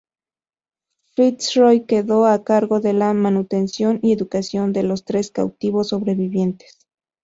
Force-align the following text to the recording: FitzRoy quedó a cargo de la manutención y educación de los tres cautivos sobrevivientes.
FitzRoy 1.13 1.85
quedó 1.85 2.25
a 2.25 2.43
cargo 2.43 2.79
de 2.79 2.93
la 2.93 3.13
manutención 3.13 3.99
y 4.01 4.13
educación 4.13 4.73
de 4.73 4.81
los 4.81 5.05
tres 5.05 5.29
cautivos 5.29 5.89
sobrevivientes. 5.89 6.87